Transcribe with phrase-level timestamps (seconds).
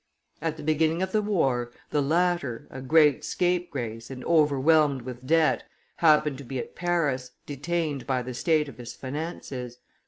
[0.41, 5.63] At the beginning of the war, the latter, a great scapegrace and overwhelmed with debt,
[5.97, 9.77] happened to be at Paris, detained by the state of his finances.